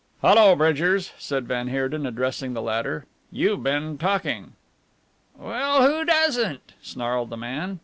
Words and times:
"Hello, 0.23 0.55
Bridgers," 0.55 1.11
said 1.19 1.47
van 1.47 1.67
Heerden 1.67 2.07
addressing 2.07 2.53
the 2.55 2.61
latter, 2.63 3.05
"you've 3.31 3.61
been 3.61 3.99
talking." 3.99 4.53
"Well, 5.37 5.85
who 5.87 6.05
doesn't?" 6.05 6.73
snarled 6.81 7.29
the 7.29 7.37
man. 7.37 7.77